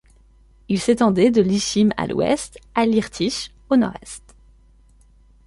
[0.67, 4.23] Il s'étendait de l'Ichim à l'ouest, à l'Irtych au nord-est.